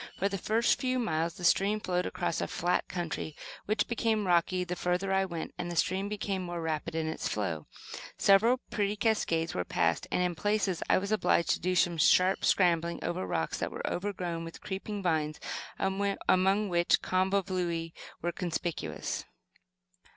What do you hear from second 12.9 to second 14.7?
over rocks that were overgrown with